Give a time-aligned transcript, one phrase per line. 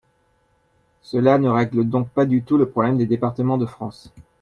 [1.03, 4.11] Cela ne règle donc pas du tout le problème des départements de France.